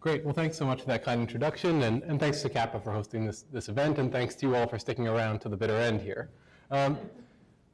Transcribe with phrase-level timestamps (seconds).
[0.00, 0.24] Great.
[0.24, 3.26] Well, thanks so much for that kind introduction, and, and thanks to Kappa for hosting
[3.26, 6.00] this, this event, and thanks to you all for sticking around to the bitter end
[6.00, 6.30] here.
[6.70, 6.96] Um,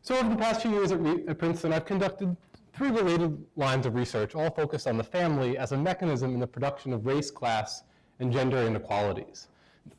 [0.02, 0.98] so over the past few years at,
[1.28, 2.36] at, Princeton, I've conducted
[2.72, 6.48] three related lines of research, all focused on the family as a mechanism in the
[6.48, 7.84] production of race, class,
[8.18, 9.46] and gender inequalities.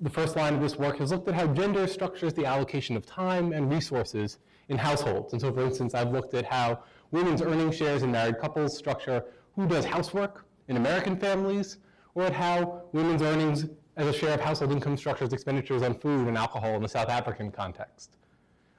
[0.01, 3.05] The first line of this work has looked at how gender structures the allocation of
[3.05, 5.31] time and resources in households.
[5.31, 9.23] And so, for instance, I've looked at how women's earning shares in married couples structure
[9.55, 11.77] who does housework in American families,
[12.17, 16.27] or at how women's earnings as a share of household income structures expenditures on food
[16.27, 18.17] and alcohol in the South African context.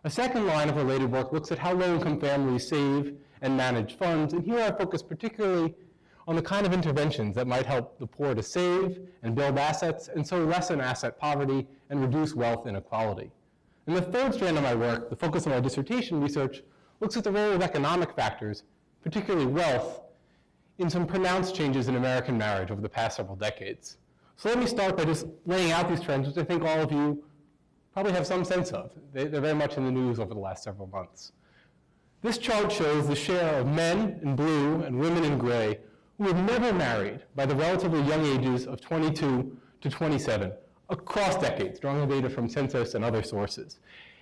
[0.03, 4.33] A second line of related work looks at how low-income families save and manage funds,
[4.33, 5.73] and here I focus particularly
[6.27, 10.09] on the kind of interventions that might help the poor to save and build assets,
[10.09, 13.31] and so lessen asset poverty and reduce wealth inequality.
[13.87, 16.65] And the third strand of my work, the focus of my dissertation research,
[16.99, 18.65] looks at the role of economic factors,
[19.05, 20.01] particularly wealth,
[20.79, 23.99] in some pronounced changes in American marriage over the past several decades.
[24.37, 26.93] So let me start by just laying out these trends, which I think all of
[26.93, 27.23] you
[27.93, 28.93] probably have some sense of.
[29.13, 31.33] They, are very much in the news over the last several months.
[32.23, 35.81] This chart shows the share of men in blue and women in gray
[36.19, 40.53] who have never married by the relatively young ages of 22 to 27
[40.91, 43.79] across decades, drawing the data from census and other sources.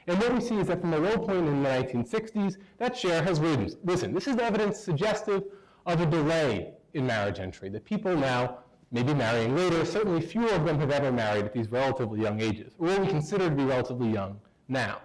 [0.07, 3.23] And what we see is that from a low point in the 1960s, that share
[3.23, 3.77] has risen.
[3.84, 5.45] Listen, this is evidence suggestive
[5.87, 8.59] of a delay in marriage entry, that people now
[8.92, 9.84] may be marrying later.
[9.84, 13.06] Certainly fewer of them have ever married at these relatively young ages, or what we
[13.06, 14.98] consider to be relatively young now.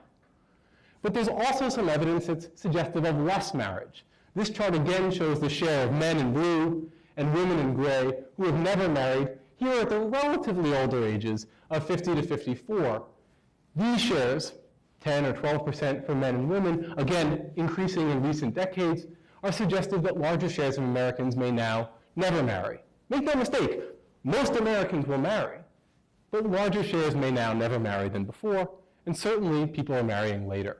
[1.02, 4.06] But there's also some evidence that's suggestive of less marriage.
[4.36, 8.46] This chart again shows the share of men in blue and women in gray who
[8.46, 13.04] have never married, here at the relatively older ages of 50 to 54.
[13.76, 14.54] These shares,
[15.02, 19.06] 10 or 12% for men and women, again, increasing in recent decades,
[19.44, 22.80] are suggestive that larger shares of Americans may now never marry.
[23.10, 23.82] Make no mistake,
[24.24, 25.58] most Americans will marry,
[26.30, 28.70] but larger shares may now never marry than before,
[29.06, 30.78] and certainly people are marrying later.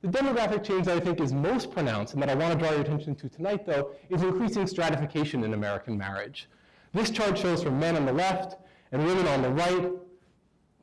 [0.00, 2.72] The demographic change that I think is most pronounced and that I want to draw
[2.72, 6.48] your attention to tonight, though, is increasing stratification in American marriage.
[6.92, 8.56] This chart shows for men on the left
[8.90, 9.90] and women on the right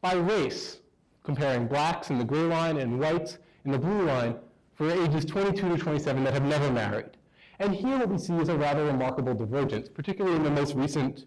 [0.02, 0.80] by race,
[1.24, 4.36] comparing blacks in the gray line and whites in the blue line
[4.80, 7.10] for ages 22 to 27 that have never married.
[7.60, 11.26] And here what we see is a rather remarkable divergence, particularly in the most recent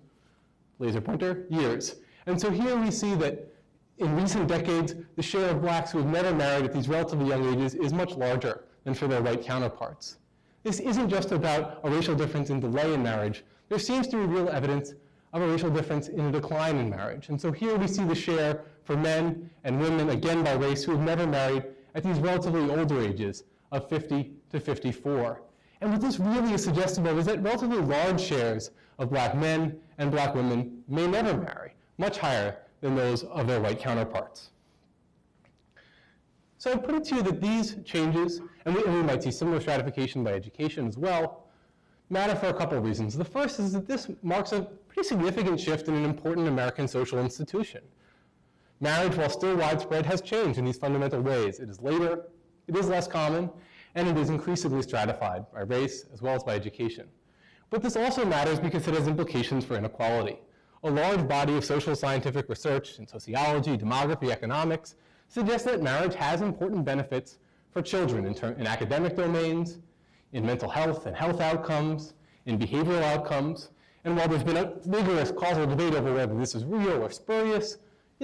[0.79, 1.97] laser pointer years.
[2.25, 3.53] And so here we see that
[3.99, 7.45] in recent decades, the share of blacks who have never married at these relatively young
[7.53, 10.17] ages is much larger than for their white counterparts.
[10.63, 13.45] This isn't just about a racial difference in delay in marriage.
[13.69, 14.95] There seems to be real evidence
[15.35, 17.29] of a racial difference in a decline in marriage.
[17.29, 20.93] And so here we see the share for men and women, again by race, who
[20.93, 21.65] have never married
[21.95, 25.43] at these relatively older ages of 50 to 54.
[25.81, 29.79] And what this really is suggestive of is that relatively large shares of black men
[29.99, 34.51] and black women may never marry, much higher than those of their white counterparts.
[36.59, 39.33] So I put it to you that these changes, and we, and we might see
[39.33, 41.49] similar stratification by education as well,
[42.09, 43.17] matter for a couple of reasons.
[43.17, 47.19] The first is that this marks a pretty significant shift in an important American social
[47.19, 47.83] institution.
[48.83, 51.61] Marriage, while still widespread, has changed in these fundamental ways.
[51.61, 52.25] It is later,
[52.67, 53.49] it is less common,
[53.95, 57.07] and it is increasingly stratified by race as well as by education.
[57.71, 60.41] But this also matters because it has implications for inequality.
[60.83, 64.97] A large body of social scientific research in sociology, demography, economics
[65.29, 67.39] suggests that marriage has important benefits
[67.71, 69.79] for children in, in academic domains,
[70.33, 72.15] in mental health and health outcomes,
[72.47, 73.71] in behavioral outcomes.
[74.05, 77.79] And while there's been a vigorous causal debate over whether this is real or spurious,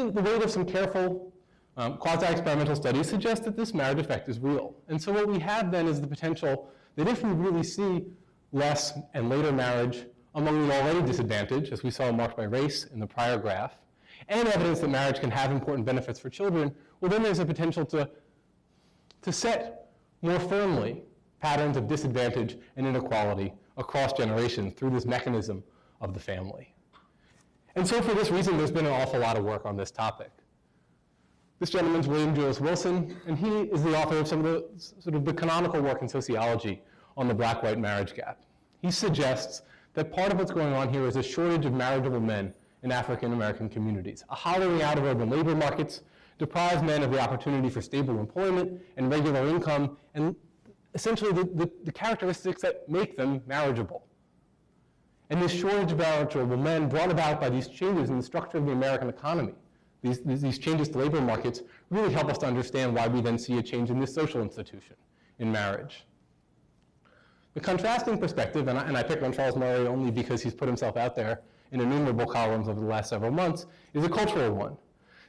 [0.06, 1.32] the weight of some careful
[1.76, 4.74] um, quasi-experimental studies suggest that this marriage effect is real.
[4.88, 8.04] And so what we have then is the potential that if we really see
[8.52, 13.00] less and later marriage among the already disadvantaged, as we saw marked by race in
[13.00, 13.78] the prior graph,
[14.28, 17.84] and evidence that marriage can have important benefits for children, well then there's a potential
[17.86, 18.08] to,
[19.22, 19.90] to set
[20.22, 21.02] more firmly
[21.40, 25.62] patterns of disadvantage and inequality across generations through this mechanism
[26.00, 26.74] of the family.
[27.78, 30.32] And so for this reason, there's been an awful lot of work on this topic.
[31.60, 34.64] This gentleman's William Julius Wilson, and he is the author of some of the
[34.98, 36.82] sort of the canonical work in sociology
[37.16, 38.40] on the black-white marriage gap.
[38.82, 39.62] He suggests
[39.94, 42.52] that part of what's going on here is a shortage of marriageable men
[42.82, 44.25] in African American communities.
[44.28, 46.00] A hollowing out of urban labor markets
[46.36, 50.34] deprives men of the opportunity for stable employment and regular income, and
[50.94, 54.07] essentially the, the, the characteristics that make them marriageable.
[55.30, 58.66] And this shortage of marriageable men brought about by these changes in the structure of
[58.66, 59.54] the American economy,
[60.02, 63.58] these, these changes to labor markets, really help us to understand why we then see
[63.58, 64.96] a change in this social institution,
[65.38, 66.06] in marriage.
[67.54, 70.69] The contrasting perspective, and I, and I picked on Charles Murray only because he's put
[70.69, 71.42] himself out there
[71.72, 74.76] in innumerable columns over the last several months, is a cultural one.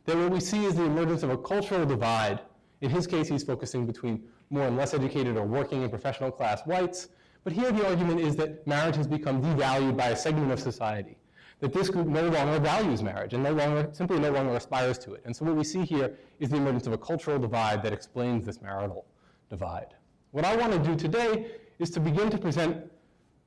[0.06, 2.40] That what we see is the emergence of a cultural divide.
[2.82, 6.62] In his case, he's focusing between more and less educated or working and professional class
[6.66, 7.10] whites.
[7.44, 11.18] But here the argument is that marriage has become devalued by a segment of society.
[11.62, 15.14] That this group no longer values marriage and no longer, simply no longer aspires to
[15.14, 15.22] it.
[15.26, 18.46] And so what we see here is the emergence of a cultural divide that explains
[18.46, 19.06] this marital
[19.50, 19.96] divide.
[20.32, 22.86] What I want to do today is to begin to present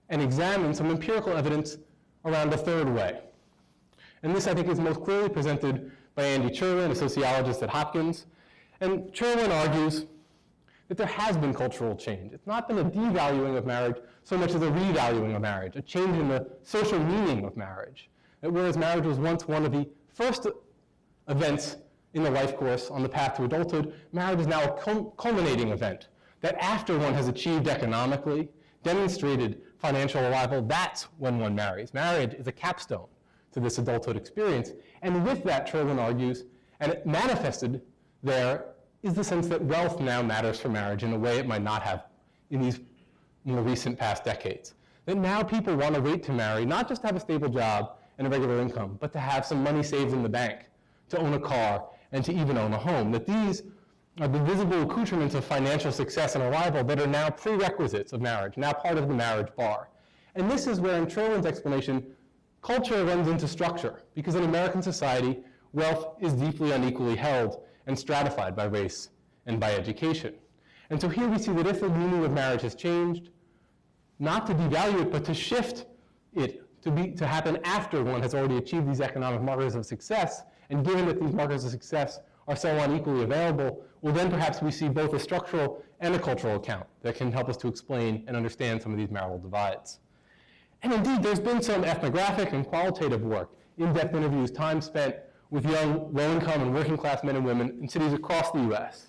[0.08, 1.78] and examine some empirical evidence
[2.24, 3.20] around a third way.
[4.22, 8.26] And this, I think, is most clearly presented by Andy Cherlin, a sociologist at Hopkins.
[8.80, 10.06] And Cherlin argues
[10.92, 12.34] that there has been cultural change.
[12.34, 15.80] It's not been a devaluing of marriage so much as a revaluing of marriage, a
[15.80, 18.10] change in the social meaning of marriage.
[18.42, 20.46] Whereas marriage was once one of the first
[21.28, 21.76] events
[22.12, 26.08] in the life course on the path to adulthood, marriage is now a culminating event.
[26.42, 28.50] That after one has achieved economically,
[28.82, 31.94] demonstrated financial arrival, that's when one marries.
[31.94, 33.08] Marriage is a capstone
[33.52, 34.72] to this adulthood experience.
[35.00, 36.44] And with that, Cherlin argues,
[36.80, 37.80] and it manifested
[38.22, 38.66] there
[39.02, 41.82] is the sense that wealth now matters for marriage in a way it might not
[41.82, 42.04] have
[42.50, 42.81] in these
[43.44, 44.75] more recent past decades.
[45.06, 47.96] That now people want to wait to marry, not just to have a stable job
[48.19, 50.69] and a regular income, but to have some money saved in the bank,
[51.08, 53.10] to own a car, and to even own a home.
[53.10, 53.64] That these
[54.20, 58.56] are the visible accoutrements of financial success and arrival that are now prerequisites of marriage,
[58.56, 59.88] now part of the marriage bar.
[60.37, 62.06] And this is where, in Cherlin's explanation,
[62.60, 68.55] culture runs into structure, because in American society, wealth is deeply unequally held and stratified
[68.55, 69.11] by race
[69.46, 70.34] and by education.
[70.90, 73.31] And so here we see that if the meaning of marriage has changed,
[74.19, 75.87] not to devalue it, but to shift
[76.34, 80.43] it to, be, to happen after one has already achieved these economic markers of success,
[80.70, 84.70] and given that these markers of success are so unequally available, well then perhaps we
[84.70, 88.37] see both a structural and a cultural account that can help us to explain and
[88.37, 90.00] understand some of these marital divides.
[90.82, 95.14] And indeed, there's been some ethnographic and qualitative work, in-depth interviews, time spent
[95.52, 99.08] with young, low-income and working-class men and women in cities across the U.S.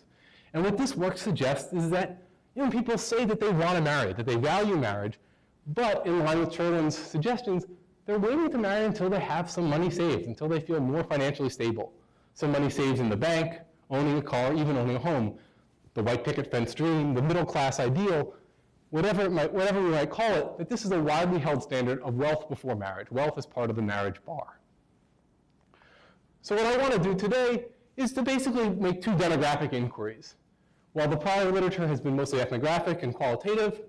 [0.53, 2.21] And what this work suggests is that
[2.53, 5.19] young people say that they want to marry, that they value marriage,
[5.67, 7.65] but in line with Cherlin's suggestions,
[8.05, 11.49] they're waiting to marry until they have some money saved, until they feel more financially
[11.49, 11.93] stable.
[12.33, 15.39] Some money saved in the bank, owning a car, even owning a home.
[15.93, 18.33] The white picket fence dream, the middle class ideal,
[18.89, 22.15] whatever, might, whatever we might call it, that this is a widely held standard of
[22.15, 23.09] wealth before marriage.
[23.11, 24.59] Wealth is part of the marriage bar.
[26.43, 30.35] So what I want to do today is to basically make two demographic inquiries.
[30.91, 33.81] While the prior literature has been mostly ethnographic and qualitative,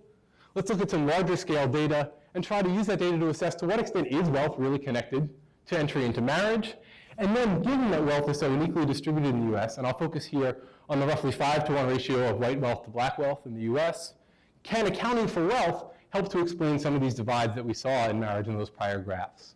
[0.55, 3.57] let's look at some larger scale data and try to use that data to assess
[3.57, 5.29] to what extent is wealth really connected
[5.67, 6.77] to entry into marriage
[7.19, 10.25] and then, given that wealth is so unequally distributed in the US, and I'll focus
[10.25, 13.55] here on the roughly 5 to 1 ratio of white wealth to black wealth in
[13.55, 14.15] the US,
[14.63, 18.21] can accounting for wealth help to explain some of these divides that we saw in
[18.21, 19.54] marriage in those prior graphs?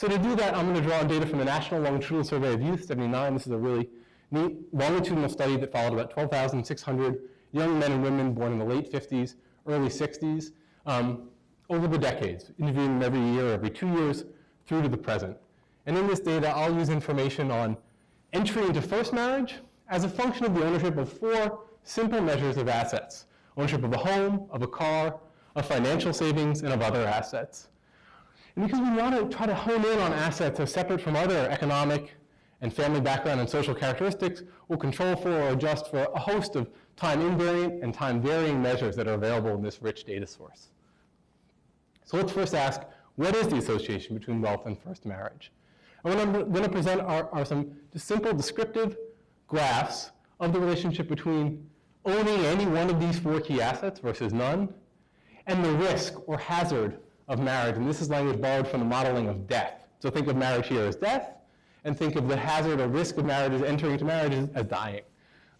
[0.00, 2.54] So to do that, I'm going to draw on data from the National Longitudinal Survey
[2.54, 3.34] of Youth, 79.
[3.34, 3.86] This is a really
[4.30, 7.18] neat longitudinal study that followed about 12,600
[7.52, 9.34] young men and women born in the late 50s,
[9.66, 10.52] early 60s,
[10.86, 11.28] um,
[11.68, 14.24] over the decades, interviewing them every year, every two years,
[14.64, 15.36] through to the present.
[15.84, 17.76] And in this data, I'll use information on
[18.32, 19.56] entry into first marriage
[19.90, 23.26] as a function of the ownership of four simple measures of assets.
[23.58, 25.20] Ownership of a home, of a car,
[25.56, 27.68] of financial savings, and of other assets.
[28.56, 31.48] And because we want to try to hone in on assets as separate from other
[31.50, 32.14] economic
[32.60, 36.68] and family background and social characteristics, we'll control for or adjust for a host of
[36.96, 40.68] time invariant and time varying measures that are available in this rich data source.
[42.04, 42.82] So let's first ask,
[43.16, 45.52] what is the association between wealth and first marriage?
[46.04, 48.96] And what I'm going to present are, are some simple descriptive
[49.46, 51.68] graphs of the relationship between
[52.04, 54.72] owning any one of these four key assets versus none,
[55.46, 56.98] and the risk or hazard
[57.30, 57.76] of marriage.
[57.76, 59.86] And this is language borrowed from the modeling of death.
[60.00, 61.30] So think of marriage here as death,
[61.84, 65.02] and think of the hazard or risk of marriage as entering into marriage as, dying.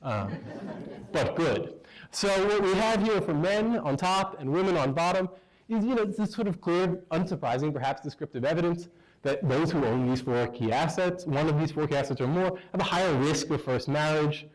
[0.03, 0.37] Um,
[1.13, 1.75] but good.
[2.11, 5.29] So what we have here for men on top and women on bottom
[5.69, 8.89] is, you know, this sort of clear, unsurprising, perhaps descriptive evidence
[9.23, 12.27] that those who own these four key assets, one of these four key assets or
[12.27, 14.47] more, have a higher risk of first marriage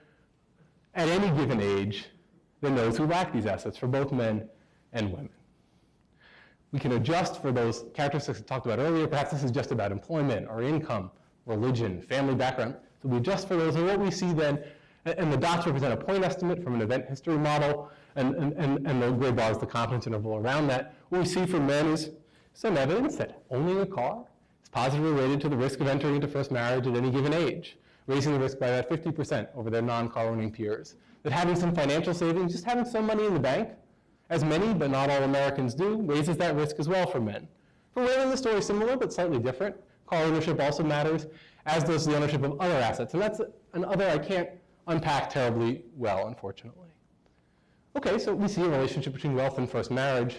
[0.96, 2.08] at any given age
[2.60, 4.50] than those who lack these assets for both men
[4.92, 5.30] and women.
[6.76, 9.08] We can adjust for those characteristics I talked about earlier.
[9.08, 11.10] Perhaps this is just about employment or income,
[11.46, 12.76] religion, family background.
[13.02, 13.76] So we adjust for those.
[13.76, 14.62] And what we see then,
[15.06, 18.86] and the dots represent a point estimate from an event history model, and, and, and,
[18.86, 20.96] and the gray bar is the confidence interval around that.
[21.08, 22.10] What we see for men is
[22.54, 24.26] some evidence that owning a car
[24.62, 27.78] is positively related to the risk of entering into first marriage at any given age,
[28.08, 30.96] raising the risk by about 50% over their non-car owning peers.
[31.24, 33.70] That having some financial savings, just having some money in the bank,
[34.30, 37.48] as many but not all Americans do, raises that risk as well for men.
[37.94, 39.76] For women, the story is similar but slightly different.
[40.08, 41.28] Car ownership also matters,
[41.66, 43.14] as does the ownership of other assets.
[43.14, 43.42] And that's
[43.74, 44.50] an other I can't
[44.88, 46.90] unpack terribly well, unfortunately.
[47.96, 50.36] Okay, so we see a relationship between wealth and first marriage,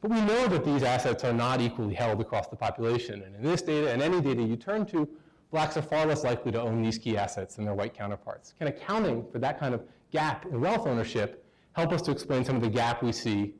[0.00, 3.22] but we know that these assets are not equally held across the population.
[3.22, 5.08] And in this data and any data you turn to,
[5.50, 8.52] blacks are far less likely to own these key assets than their white counterparts.
[8.58, 11.45] Can accounting for that kind of gap in wealth ownership
[11.76, 13.54] help us to explain some of the gap we see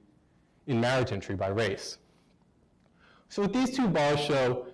[0.67, 1.99] in marriage entry by race?
[3.29, 4.67] So what these two bars show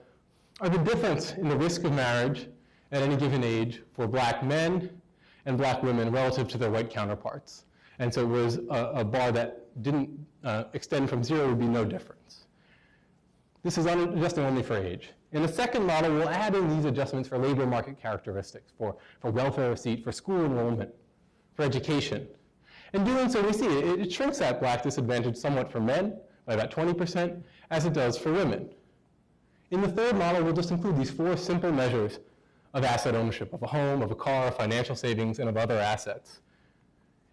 [0.60, 2.46] are the difference in the risk of marriage
[2.92, 4.90] at any given age for black men
[5.44, 7.64] and black women relative to their white counterparts.
[7.98, 10.10] And so it was a, a bar that didn't
[10.44, 12.44] uh, extend from zero would be no difference.
[13.64, 15.10] This is adjusting only for age.
[15.32, 19.32] In the second model, we'll add in these adjustments for labor market characteristics, for, for
[19.32, 20.90] welfare receipt, for school enrollment,
[21.54, 22.28] for education.
[22.92, 26.54] In doing so, we see it, it shrinks that black disadvantage somewhat for men by
[26.54, 28.68] about 20%, as it does for women.
[29.70, 32.18] In the third model, we'll just include these four simple measures
[32.74, 36.40] of asset ownership, of a home, of a car, financial savings, and of other assets.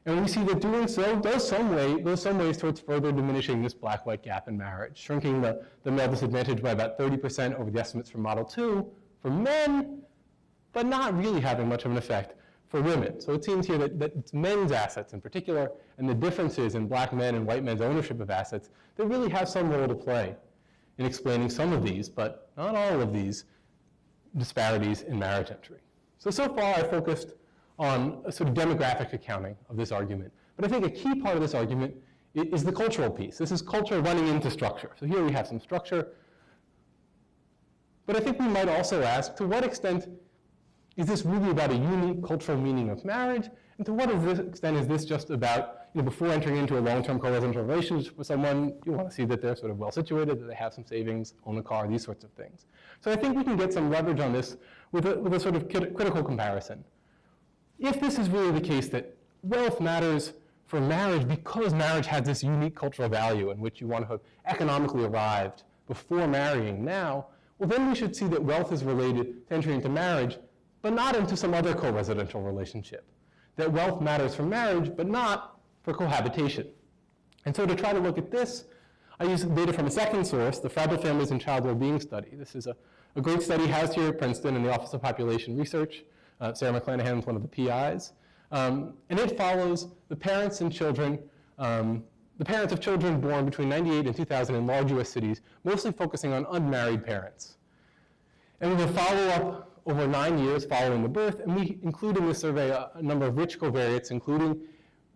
[0.06, 3.62] And we see that doing so goes some way, goes some ways towards further diminishing
[3.62, 7.80] this black-white gap in marriage, shrinking the, the male disadvantage by about 30% over the
[7.80, 8.90] estimates from Model 2
[9.22, 10.02] for men,
[10.72, 12.39] but not really having much of an effect
[12.70, 13.20] for women.
[13.20, 16.88] So it seems here that, that it's men's assets in particular, and the differences in
[16.88, 20.36] black men and white men's ownership of assets that really have some role to play
[21.00, 23.46] in explaining some of these, but not all of these,
[24.38, 25.80] disparities in marriage entry.
[26.20, 27.34] So, so far I focused
[27.80, 30.32] on a sort of demographic accounting of this argument.
[30.56, 31.96] But I think a key part of this argument
[32.36, 33.38] is the cultural piece.
[33.38, 34.92] This is culture running into structure.
[35.00, 36.10] So here we have some structure.
[38.06, 40.08] But I think we might also ask, to what extent
[41.00, 43.50] is this really about a unique cultural meaning of marriage?
[43.78, 47.20] And to what extent is this just about, you know, before entering into a long-term
[47.20, 50.56] co-residential relationship with someone, you want to see that they're sort of well-situated, that they
[50.56, 52.66] have some savings, own a car, these sorts of things.
[53.00, 54.58] So I think we can get some leverage on this
[54.92, 56.84] with a, with a sort of critical comparison.
[57.80, 60.34] If this is really the case that wealth matters
[60.66, 64.20] for marriage because marriage has this unique cultural value in which you want to have
[64.48, 67.28] economically arrived before marrying now,
[67.58, 70.38] well then we should see that wealth is related to entering into marriage,
[70.82, 73.06] but not into some other co-residential relationship
[73.56, 76.68] that wealth matters for marriage, but not for cohabitation.
[77.46, 78.66] And so to try to look at this,
[79.20, 82.30] I use data from a second source, the Fragile Families and Child Wellbeing Study.
[82.34, 82.76] This is a,
[83.18, 86.04] a great study housed here at Princeton in the Office of Population Research.
[86.40, 88.14] Uh, Sara McLanahan is one of the PIs.
[88.52, 91.20] Um, and it follows the parents and children,
[91.58, 92.04] um,
[92.38, 96.32] the parents of children born between 98 and 2000 in large US cities, mostly focusing
[96.32, 97.58] on unmarried parents.
[98.62, 102.28] And we will follow up over nine years following the birth, and we include in
[102.28, 104.60] this survey a, a number of rich covariates, including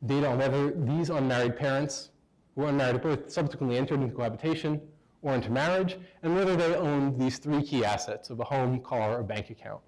[0.05, 2.12] data on whether these unmarried parents
[2.55, 4.82] who were unmarried at birth subsequently entered into cohabitation
[5.22, 9.20] or into marriage, and whether they owned these three key assets of a home, car,
[9.20, 9.82] or bank account.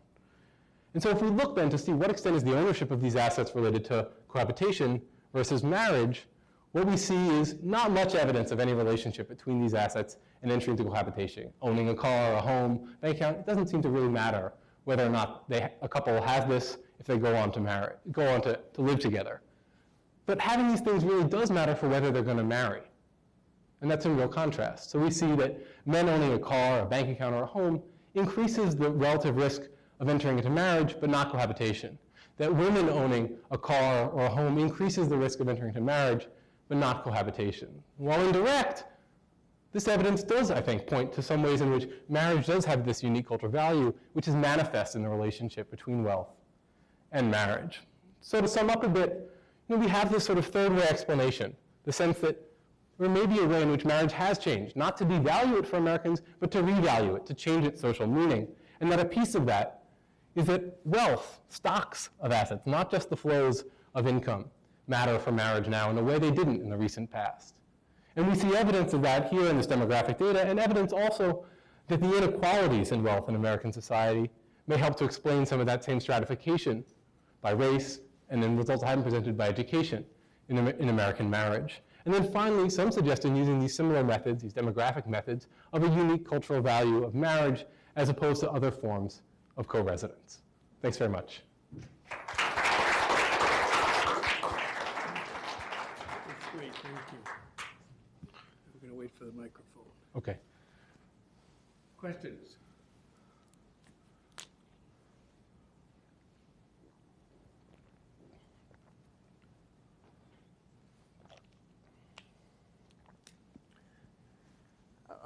[0.93, 3.17] And so if we look then to see what extent is the ownership of these
[3.17, 5.01] assets related to cohabitation
[5.33, 6.27] versus marriage,
[6.71, 10.71] what we see is not much evidence of any relationship between these assets and entry
[10.71, 11.51] into cohabitation.
[11.61, 14.53] Owning a car, a home, bank account, it doesn't seem to really matter
[14.85, 18.25] whether or not they, a couple has this if they go on to marry, go
[18.27, 19.41] on to, to live together.
[20.25, 22.81] But having these things really does matter for whether they're going to marry.
[23.81, 24.89] And that's in real contrast.
[24.89, 27.83] So we see that men owning a car, a bank account, or a home
[28.15, 29.63] increases the relative risk
[29.99, 31.97] of entering into marriage, but not cohabitation.
[32.37, 36.27] That women owning a car or a home increases the risk of entering into marriage,
[36.67, 37.69] but not cohabitation.
[37.97, 38.85] While indirect,
[39.75, 43.03] this evidence does, I think, point to some ways in which marriage does have this
[43.03, 46.29] unique cultural value, which is manifest in the relationship between wealth
[47.11, 47.81] and marriage.
[48.21, 49.29] So to sum up a bit,
[49.67, 51.53] you know, we have this sort of third way explanation,
[51.83, 52.41] the sense that
[52.97, 55.75] there may be a way in which marriage has changed, not to devalue it for
[55.75, 58.47] Americans, but to revalue it, to change its social meaning.
[58.79, 59.83] And that a piece of that
[60.35, 64.45] is that wealth, stocks of assets, not just the flows of income,
[64.87, 67.55] matter for marriage now in a way they didn't in the recent past.
[68.15, 71.45] And we see evidence of that here in this demographic data, and evidence also
[71.87, 74.31] that the inequalities in wealth in American society
[74.67, 76.83] may help to explain some of that same stratification
[77.41, 80.05] by race, and then results I haven't presented by education
[80.49, 81.81] in, in American marriage.
[82.05, 86.27] And then finally, some suggestion using these similar methods, these demographic methods, of a unique
[86.27, 89.21] cultural value of marriage as opposed to other forms
[89.57, 90.41] of co-residence.
[90.81, 91.41] Thanks very much.
[99.07, 99.83] For the microphone.
[100.15, 100.37] Okay.
[101.97, 102.57] Questions?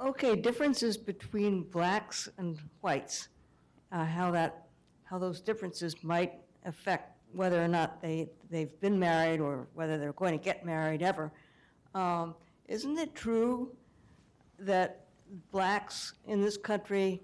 [0.02, 3.28] Okay, differences between blacks and whites,
[3.92, 4.68] uh, how that,
[5.04, 6.32] how those differences might
[6.64, 11.02] affect whether or not they, they've been married or whether they're going to get married
[11.02, 11.30] ever.
[11.94, 12.34] Um,
[12.70, 13.72] Isn't it true
[14.60, 15.06] that
[15.50, 17.20] blacks in this country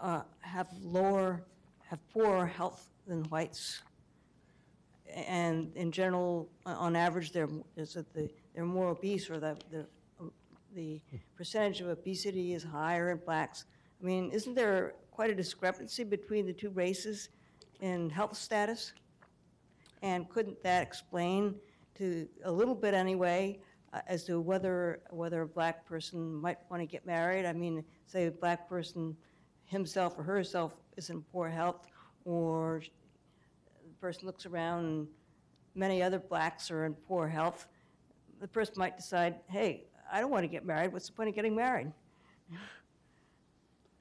[0.00, 1.44] uh, have lower,
[1.88, 3.82] have poorer health than whites?
[5.14, 9.56] And in general, uh, on average, they're, is it the, they're more obese or the,
[9.70, 9.86] the,
[10.74, 11.00] the
[11.36, 13.66] percentage of obesity is higher in blacks?
[14.02, 17.28] I mean, isn't there quite a discrepancy between the two races
[17.80, 18.92] in health status?
[20.02, 21.54] And couldn't that explain
[21.98, 23.60] to, a little bit anyway,
[23.94, 27.46] uh, as to whether, whether a black person might want to get married?
[27.46, 29.16] I mean, say a black person
[29.66, 31.86] himself or herself is in poor health,
[32.24, 32.82] or
[33.84, 35.06] the person looks around and
[35.74, 37.68] many other blacks are in poor health,
[38.40, 41.34] the person might decide, hey, I don't want to get married, what's the point of
[41.34, 41.92] getting married?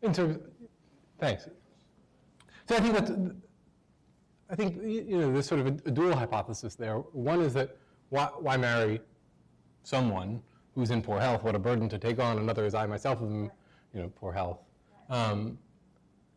[0.02, 0.40] In terms,
[1.20, 1.48] thanks.
[2.68, 3.12] So I think that's,
[4.50, 6.98] I think, you know, there's sort of a a dual hypothesis there.
[6.98, 7.78] One is that
[8.10, 9.00] why, why marry
[9.84, 10.42] someone
[10.76, 11.44] who's in poor health?
[11.44, 12.40] What a burden to take on.
[12.40, 13.52] Another is I myself am,
[13.94, 14.60] you know, poor health.
[15.10, 15.58] Um,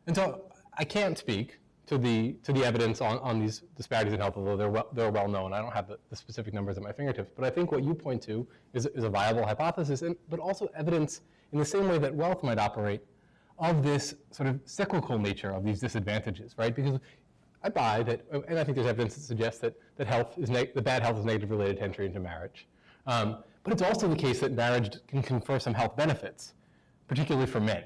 [0.07, 0.43] and so
[0.77, 4.57] I can't speak to the, to the evidence on, on these disparities in health, although
[4.57, 5.53] they're well, they're well known.
[5.53, 7.31] I don't have the, the specific numbers at my fingertips.
[7.35, 10.69] But I think what you point to is, is a viable hypothesis, and, but also
[10.77, 11.21] evidence
[11.53, 13.03] in the same way that wealth might operate
[13.59, 16.75] of this sort of cyclical nature of these disadvantages, right?
[16.75, 16.99] Because
[17.63, 20.83] I buy that, and I think there's evidence that suggests that, that health is the
[20.83, 22.67] bad health is negatively related to entry into marriage.
[23.07, 26.55] Um, but it's also the case that marriage can confer some health benefits,
[27.09, 27.85] particularly for men.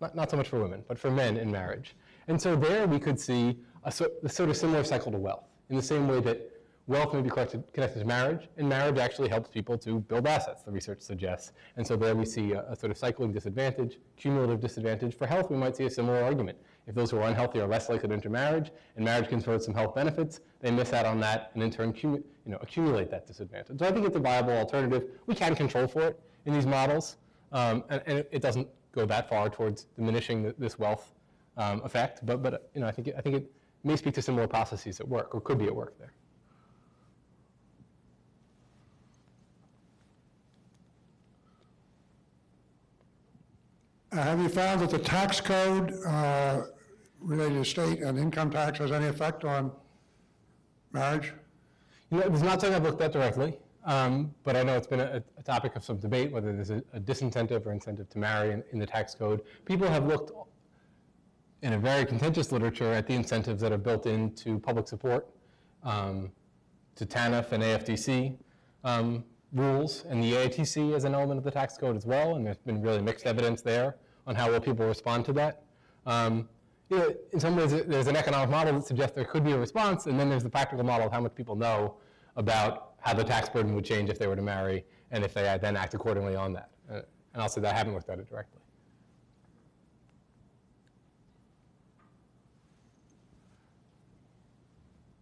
[0.00, 1.96] Not, not so much for women, but for men in marriage.
[2.28, 5.76] And so there we could see a, a sort of similar cycle to wealth, in
[5.76, 6.50] the same way that
[6.86, 10.62] wealth may be connected, connected to marriage, and marriage actually helps people to build assets,
[10.62, 11.52] the research suggests.
[11.76, 15.14] And so there we see a, a sort of cycling disadvantage, cumulative disadvantage.
[15.14, 16.58] For health, we might see a similar argument.
[16.88, 19.74] If those who are unhealthy are less likely to enter marriage, and marriage confers some
[19.74, 23.78] health benefits, they miss out on that, and in turn, you know, accumulate that disadvantage.
[23.78, 25.04] So I think it's a viable alternative.
[25.26, 27.18] We can control for it in these models,
[27.52, 31.12] um, and, and it, doesn't go that far towards diminishing th- this wealth
[31.58, 32.24] um, effect.
[32.24, 33.52] But, but you know, I think it, I think it
[33.84, 36.12] may speak to similar processes at work, or could be at work there.
[44.10, 46.62] Uh, Have you found that the tax code uh,
[47.20, 49.72] related to state and income tax has any effect on
[50.92, 51.32] marriage?
[52.10, 55.00] You know, it's not something I've looked at directly, um, but I know it's been
[55.00, 58.52] a, a topic of some debate whether there's a, a disincentive or incentive to marry
[58.52, 59.42] in, in the tax code.
[59.64, 60.32] People have looked
[61.62, 65.26] in a very contentious literature at the incentives that are built into public support,
[65.82, 66.30] um,
[66.94, 68.36] to TANF and AFDC
[68.84, 72.46] um, rules, and the EITC as an element of the tax code as well, and
[72.46, 75.62] there's been really mixed evidence there on how well people respond to that.
[76.06, 76.48] Um,
[76.90, 79.58] you know, in some ways, there's an economic model that suggests there could be a
[79.58, 81.96] response, and then there's the practical model of how much people know
[82.36, 85.58] about how the tax burden would change if they were to marry, and if they
[85.60, 86.70] then act accordingly on that.
[86.90, 87.00] Uh,
[87.34, 88.60] and say that I haven't looked at it directly.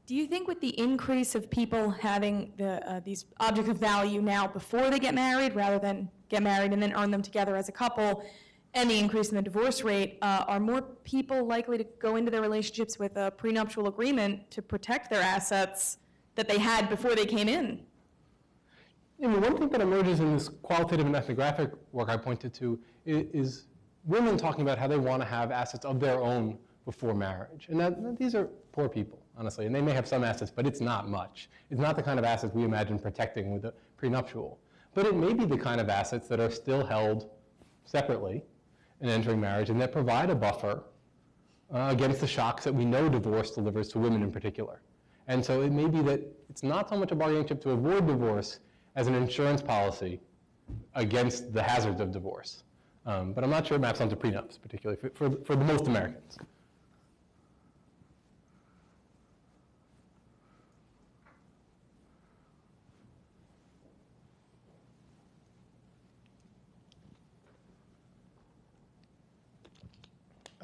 [0.06, 4.22] Do you think with the increase of people having the, uh, these objects of value
[4.22, 7.68] now before they get married, rather than get married and then earn them together as
[7.68, 8.24] a couple,
[8.76, 12.30] and the increase in the divorce rate, uh, are more people likely to go into
[12.30, 15.96] their relationships with a prenuptial agreement to protect their assets
[16.34, 17.80] that they had before they came in?
[19.18, 22.78] You know, one thing that emerges in this qualitative and ethnographic work I pointed to
[23.06, 23.66] is, is
[24.04, 27.68] women talking about how they want to have assets of their own before marriage.
[27.70, 30.82] And that, these are poor people, honestly, and they may have some assets, but it's
[30.82, 31.48] not much.
[31.70, 34.58] It's not the kind of assets we imagine protecting with a prenuptial.
[34.92, 37.30] But it may be the kind of assets that are still held
[37.86, 38.44] separately
[39.00, 40.82] in entering marriage and that provide a buffer
[41.74, 44.80] uh, against the shocks that we know divorce delivers to women in particular.
[45.28, 48.06] And so it may be that it's not so much a bargaining chip to avoid
[48.06, 48.60] divorce
[48.94, 50.20] as an insurance policy
[50.94, 52.62] against the hazards of divorce.
[53.04, 55.86] Um, but I'm not sure it maps onto prenups, particularly for, for, for the most
[55.86, 56.38] Americans.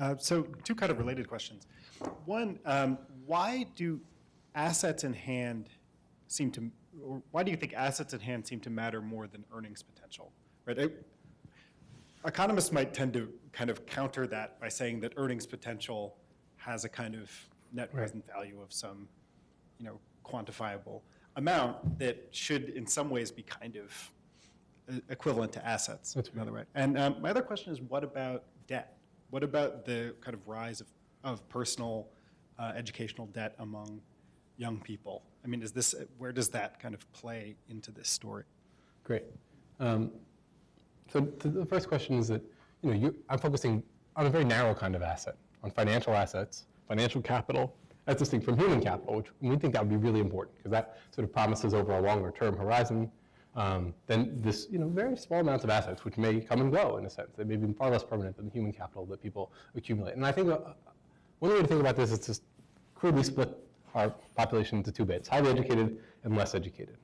[0.03, 1.67] Uh, So two kind of related questions.
[2.25, 4.01] One, um, why do
[4.55, 5.69] assets in hand
[6.27, 9.45] seem to, or why do you think assets in hand seem to matter more than
[9.55, 10.33] earnings potential?
[10.67, 10.79] Right?
[10.81, 10.91] I-
[12.25, 16.17] Economists might tend to kind of counter that by saying that earnings potential
[16.57, 17.31] has a kind of
[17.73, 19.09] net present value of some,
[19.79, 21.01] you know, quantifiable
[21.37, 24.12] amount that should in some ways be kind of
[24.88, 26.15] uh, equivalent to assets.
[26.15, 26.65] That's another way.
[26.77, 28.97] And um, my other question is, what about debt?
[29.33, 30.88] What about the kind of rise of,
[31.25, 32.07] of personal
[32.59, 34.03] uh, educational debt among
[34.59, 35.23] young people?
[35.42, 38.45] I mean, is this where does that kind of play into this story?
[39.05, 39.25] Great.
[39.81, 40.11] Um,
[41.11, 42.42] So th- the first question is that,
[42.83, 43.83] you know, you, I'm focusing
[44.16, 47.75] on a very narrow kind of asset, on financial assets, financial capital,
[48.07, 50.99] as distinct from human capital, which we think that would be really important because that
[51.11, 53.11] sort of promises over a longer term horizon
[53.55, 56.97] um, than this, you know, very small amounts of assets, which may come and go
[56.97, 57.31] in a sense.
[57.37, 60.15] They may be far less permanent than the human capital that people accumulate.
[60.15, 60.59] And I think uh,
[61.41, 62.41] one way to think about this is to
[62.95, 63.59] crudely split
[63.95, 66.97] our population into two bits, highly educated and less educated.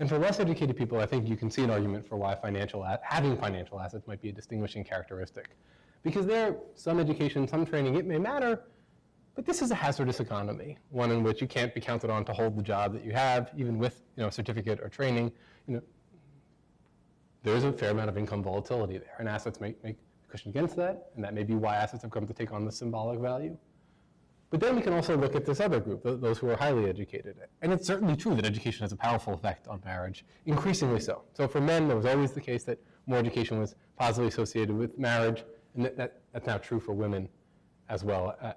[0.00, 2.86] And for less educated people, I think you can see an argument for why financial
[3.02, 5.50] having financial assets might be a distinguishing characteristic.
[6.02, 8.62] Because there, some education, some training, it may matter,
[9.34, 12.32] but this is a hazardous economy, one in which you can't be counted on to
[12.32, 15.30] hold the job that you have, even with you know, a certificate or training.
[15.66, 15.82] You know,
[17.42, 19.96] there's a fair amount of income volatility there, and assets make, make
[20.28, 22.72] cushion against that, and that may be why assets have come to take on the
[22.72, 23.56] symbolic value.
[24.50, 26.88] But then we can also look at this other group, th- those who are highly
[26.88, 27.36] educated.
[27.62, 31.22] And it's certainly true that education has a powerful effect on marriage, increasingly so.
[31.34, 34.98] So for men, there was always the case that more education was positively associated with
[34.98, 35.44] marriage,
[35.76, 37.28] and that, that, that's now true for women
[37.88, 38.52] as well uh,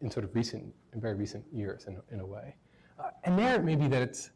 [0.00, 2.56] in sort of recent, in very recent years in, a- in a way.
[2.98, 4.30] Uh, and there it may be that it's,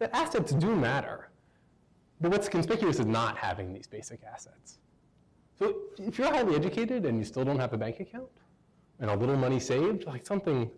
[0.00, 1.30] that assets do matter,
[2.20, 4.78] but what's conspicuous is not having these basic assets.
[5.58, 8.30] So if you're highly educated and you still don't have a bank account
[8.98, 10.70] and a little money saved, like something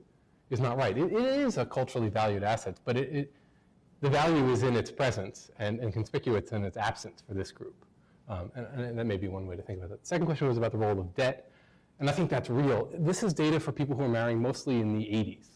[0.51, 0.99] is not right.
[0.99, 3.35] It, it is a culturally valued asset, but it, it,
[4.01, 7.85] the value is in its presence and, and conspicuous in its absence for this group.
[8.29, 10.07] Um, and, and that may be one way to think about it.
[10.07, 11.51] Second question was about the role of debt,
[12.01, 12.89] and I think that's real.
[12.99, 15.47] This is data for people who are marrying mostly in the 80s,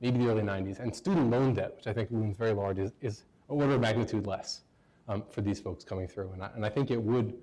[0.00, 2.92] maybe the early 90s, and student loan debt, which I think looms very large, is,
[3.00, 4.62] is order of magnitude less
[5.08, 6.32] um, for these folks coming through.
[6.32, 7.34] And I, and I think it would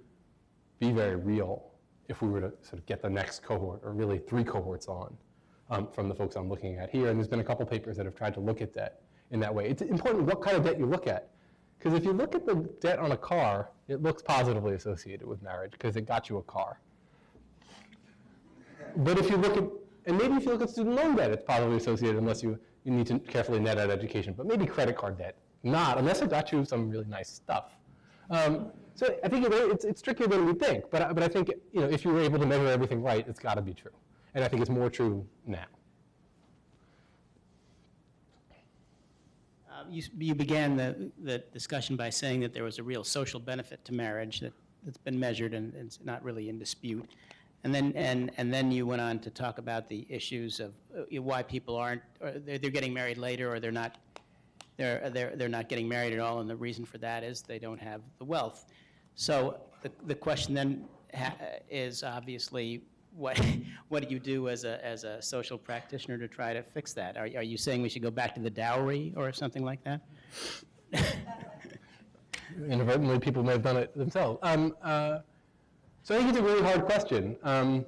[0.79, 1.71] be very real
[2.07, 5.15] if we were to sort of get the next cohort, or really three cohorts on,
[5.69, 7.09] um, from the folks I'm looking at here.
[7.09, 9.53] And there's been a couple papers that have tried to look at debt in that
[9.53, 9.67] way.
[9.67, 11.29] It's important what kind of debt you look at.
[11.77, 15.41] Because if you look at the debt on a car, it looks positively associated with
[15.41, 16.79] marriage because it got you a car.
[18.97, 19.65] But if you look at,
[20.05, 22.91] and maybe if you look at student loan debt, it's probably associated unless you, you
[22.91, 24.33] need to carefully net out education.
[24.37, 27.73] But maybe credit card debt, not, unless it got you some really nice stuff.
[28.29, 31.51] Um, so I think it, it's, it's trickier than we think, but, but I think
[31.73, 33.91] you know, if you were able to measure everything right, it's got to be true.
[34.33, 35.65] And I think it's more true now.
[39.69, 43.39] Uh, You, you began the, the discussion by saying that there was a real social
[43.39, 47.09] benefit to marriage that, that's been measured and it's not really in dispute.
[47.63, 51.21] And then, and, and then you went on to talk about the issues of uh,
[51.21, 53.97] why people aren't, or they're, they're getting married later or they're not,
[54.77, 56.41] they're, they're, they're not getting married at all.
[56.41, 58.67] And the reason for that is they don't have the wealth.
[59.15, 60.85] So the, the question then
[61.69, 62.83] is obviously,
[63.15, 63.39] what,
[63.89, 67.17] what do you do as a, as a social practitioner to try to fix that?
[67.17, 70.01] Are, are you saying we should go back to the dowry or something like that?
[72.69, 74.39] Inadvertently, people may have done it themselves.
[74.43, 75.19] Um, uh,
[76.05, 77.35] so I think it's a really hard question.
[77.41, 77.83] Um,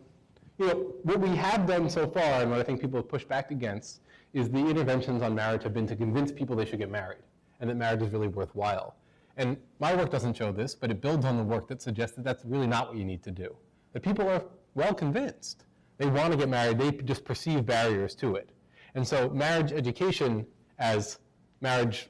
[0.58, 3.30] you know, what we have done so far, and what I think people have pushed
[3.30, 4.02] back against,
[4.34, 7.22] is the interventions on marriage have been to convince people they should get married,
[7.60, 8.96] and that marriage is really worthwhile.
[9.38, 12.24] And my work doesn't show this, but it builds on the work that suggests that
[12.24, 13.56] that's really not what you need to do.
[13.94, 15.66] That people are well convinced.
[16.00, 18.50] They want to get married, they just perceive barriers to it.
[18.96, 20.48] And so marriage education
[20.80, 21.20] as
[21.62, 22.10] marriage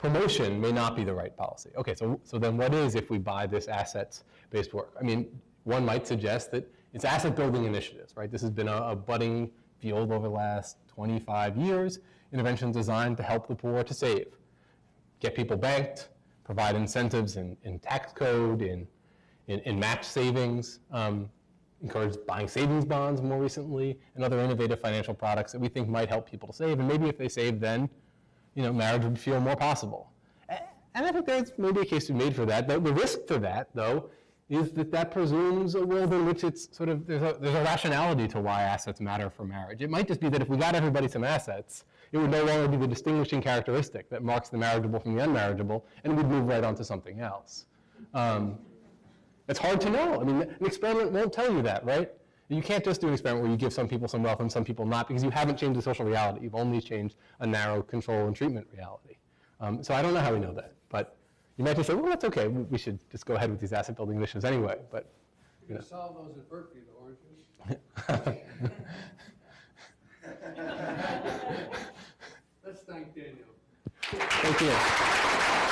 [0.00, 1.70] promotion may not be the right policy.
[1.76, 4.94] Okay, so, so then what is if we buy this assets-based work?
[4.98, 5.28] I mean,
[5.64, 8.30] one might suggest that it's asset-building initiatives, right?
[8.30, 11.98] This has been a, a budding field over the last 25 years,
[12.32, 14.28] interventions designed to help the poor to save,
[15.20, 16.08] get people banked,
[16.44, 18.86] provide incentives in, in tax code, in,
[19.48, 21.28] in, in match savings, um,
[21.82, 26.08] encourage buying savings bonds more recently, and other innovative financial products that we think might
[26.08, 26.78] help people to save.
[26.78, 27.88] And maybe if they save then,
[28.60, 30.10] you know, marriage would feel more possible.
[30.94, 32.68] And I think there's maybe a case to be made for that.
[32.68, 34.10] The, the risk for that, though,
[34.48, 37.62] is that that presumes a world in which it's sort of, there's a, there's a
[37.62, 39.80] rationality to why assets matter for marriage.
[39.80, 42.66] It might just be that if we got everybody some assets, it would no longer
[42.66, 46.64] be the distinguishing characteristic that marks the marriageable from the unmarriageable, and we'd move right
[46.64, 47.66] on to something else.
[48.12, 48.58] Um,
[49.48, 50.20] it's hard to know.
[50.20, 52.10] I mean, an experiment won't tell you that, right?
[52.50, 54.64] You can't just do an experiment where you give some people some wealth and some
[54.64, 56.40] people not, because you haven't changed the social reality.
[56.42, 59.18] You've only changed a narrow control and treatment reality.
[59.60, 61.16] Um, so I don't know how we know that, but
[61.56, 62.48] you might just say, well, that's okay.
[62.48, 64.78] We, should just go ahead with these asset building missions anyway.
[64.90, 65.12] But
[65.68, 67.44] You can solve those at Berkeley, the oranges.
[72.66, 73.46] Let's thank Daniel.
[74.02, 75.66] thank you.